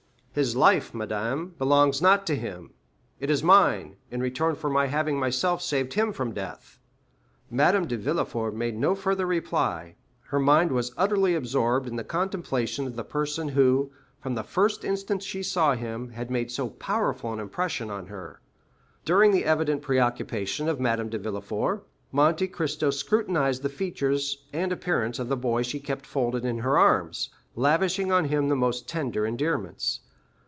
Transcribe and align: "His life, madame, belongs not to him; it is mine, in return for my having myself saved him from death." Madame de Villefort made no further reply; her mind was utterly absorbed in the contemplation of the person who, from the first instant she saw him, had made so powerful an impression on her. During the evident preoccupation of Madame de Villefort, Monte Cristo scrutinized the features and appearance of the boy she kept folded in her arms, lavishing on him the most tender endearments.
"His 0.33 0.55
life, 0.55 0.93
madame, 0.93 1.55
belongs 1.57 2.01
not 2.01 2.25
to 2.27 2.37
him; 2.37 2.71
it 3.19 3.29
is 3.29 3.43
mine, 3.43 3.97
in 4.09 4.21
return 4.21 4.55
for 4.55 4.69
my 4.69 4.85
having 4.87 5.19
myself 5.19 5.61
saved 5.61 5.95
him 5.95 6.13
from 6.13 6.31
death." 6.31 6.79
Madame 7.49 7.85
de 7.85 7.97
Villefort 7.97 8.55
made 8.55 8.77
no 8.77 8.95
further 8.95 9.25
reply; 9.25 9.95
her 10.27 10.39
mind 10.39 10.71
was 10.71 10.93
utterly 10.95 11.35
absorbed 11.35 11.85
in 11.85 11.97
the 11.97 12.03
contemplation 12.05 12.87
of 12.87 12.95
the 12.95 13.03
person 13.03 13.49
who, 13.49 13.91
from 14.21 14.35
the 14.35 14.41
first 14.43 14.85
instant 14.85 15.21
she 15.21 15.43
saw 15.43 15.73
him, 15.75 16.11
had 16.11 16.31
made 16.31 16.49
so 16.49 16.69
powerful 16.69 17.33
an 17.33 17.41
impression 17.41 17.89
on 17.91 18.05
her. 18.07 18.39
During 19.03 19.31
the 19.33 19.43
evident 19.43 19.81
preoccupation 19.81 20.69
of 20.69 20.79
Madame 20.79 21.09
de 21.09 21.17
Villefort, 21.19 21.85
Monte 22.13 22.47
Cristo 22.47 22.89
scrutinized 22.89 23.63
the 23.63 23.67
features 23.67 24.45
and 24.53 24.71
appearance 24.71 25.19
of 25.19 25.27
the 25.27 25.35
boy 25.35 25.61
she 25.63 25.81
kept 25.81 26.05
folded 26.05 26.45
in 26.45 26.59
her 26.59 26.77
arms, 26.79 27.31
lavishing 27.53 28.13
on 28.13 28.23
him 28.23 28.47
the 28.47 28.55
most 28.55 28.87
tender 28.87 29.25
endearments. 29.25 29.99